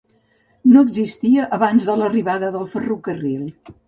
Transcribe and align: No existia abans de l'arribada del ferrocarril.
No 0.69 0.81
existia 0.85 1.45
abans 1.57 1.85
de 1.89 1.97
l'arribada 1.99 2.49
del 2.57 2.65
ferrocarril. 2.73 3.45